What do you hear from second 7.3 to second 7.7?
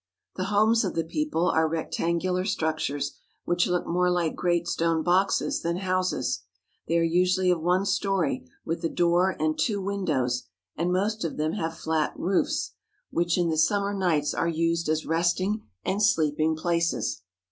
of